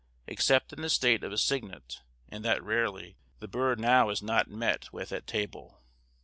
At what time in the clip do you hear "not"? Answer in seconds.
4.23-4.47